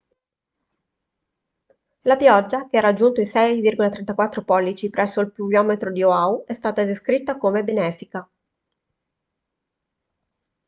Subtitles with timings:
[2.05, 6.83] la pioggia che ha raggiunto i 6,34 pollici presso il pluviometro di oahu è stata
[6.83, 8.27] descritta come benefica